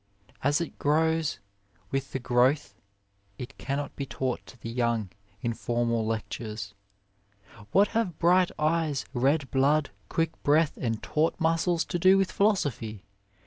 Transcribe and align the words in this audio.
As 0.43 0.59
it 0.61 0.79
grows 0.79 1.37
with 1.91 2.11
the 2.11 2.17
growth 2.17 2.73
it 3.37 3.49
5 3.49 3.49
A 3.51 3.53
WAY 3.53 3.55
cannot 3.65 3.95
be 3.95 4.07
taught 4.07 4.43
to 4.47 4.57
the 4.59 4.71
young 4.71 5.11
in 5.43 5.53
formal 5.53 6.03
lectures. 6.07 6.73
What 7.71 7.89
have 7.89 8.17
bright 8.17 8.49
eyes, 8.57 9.05
red 9.13 9.51
blood, 9.51 9.91
quick 10.09 10.41
breath 10.41 10.75
and 10.75 11.03
taut 11.03 11.39
muscles 11.39 11.85
to 11.85 11.99
do 11.99 12.17
with 12.17 12.31
philosophy? 12.31 13.03